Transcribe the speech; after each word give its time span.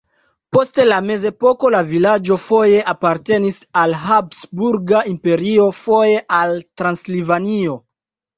Post 0.55 0.79
la 0.85 0.95
mezepoko 1.09 1.69
la 1.75 1.81
vilaĝo 1.91 2.37
foje 2.45 2.79
apartenis 2.93 3.59
al 3.83 3.93
Habsburga 4.07 5.03
Imperio, 5.13 5.69
foje 5.83 6.25
al 6.41 6.57
Transilvanio. 6.83 7.79